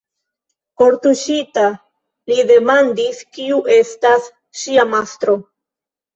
Kortuŝita, 0.81 1.65
li 2.31 2.39
demandis, 2.53 3.21
kiu 3.37 3.61
estas 3.77 4.31
ŝia 4.63 4.89
mastro. 4.97 5.39